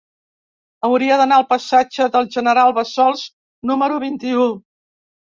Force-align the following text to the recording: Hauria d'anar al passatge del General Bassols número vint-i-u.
Hauria 0.87 1.17
d'anar 1.19 1.35
al 1.41 1.43
passatge 1.49 2.07
del 2.15 2.25
General 2.35 2.73
Bassols 2.77 3.25
número 3.73 3.99
vint-i-u. 4.05 4.47